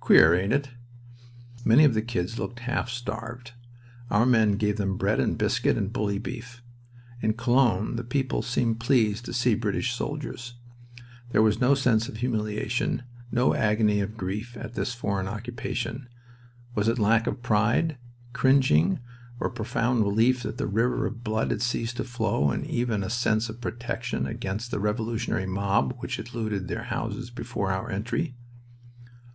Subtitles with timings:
[0.00, 0.70] Queer, ain't it?"
[1.62, 3.52] Many of the "kids" looked half starved.
[4.10, 6.62] Our men gave them bread and biscuit and bully beef.
[7.20, 10.54] In Cologne the people seemed pleased to see British soldiers.
[11.32, 13.02] There was no sense of humiliation.
[13.30, 16.08] No agony of grief at this foreign occupation.
[16.74, 17.98] Was it lack of pride,
[18.32, 19.00] cringing
[19.38, 23.04] or a profound relief that the river of blood had ceased to flow and even
[23.04, 27.90] a sense of protection against the revolutionary mob which had looted their houses before our
[27.90, 28.34] entry?